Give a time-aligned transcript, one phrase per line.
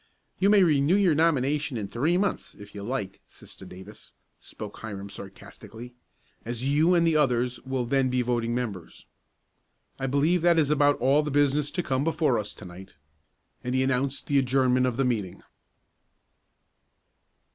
[0.39, 5.11] "You may renew your nomination in three months, if you like, Sister Davis," spoke Hiram
[5.11, 5.93] sarcastically
[6.43, 9.05] "as you and the others will then be voting members.
[9.99, 12.95] I believe that is about all the business to come before us to night."
[13.63, 15.43] And he announced the adjournment of the meeting.